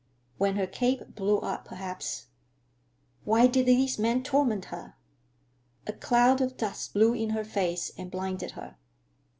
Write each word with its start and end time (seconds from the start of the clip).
When 0.39 0.55
her 0.55 0.65
cape 0.65 1.13
blew 1.13 1.37
up, 1.41 1.65
perhaps—Why 1.65 3.45
did 3.45 3.67
these 3.67 3.99
men 3.99 4.23
torment 4.23 4.65
her? 4.73 4.95
A 5.85 5.93
cloud 5.93 6.41
of 6.41 6.57
dust 6.57 6.93
blew 6.93 7.13
in 7.13 7.29
her 7.29 7.45
face 7.45 7.91
and 7.99 8.09
blinded 8.09 8.53
her. 8.57 8.77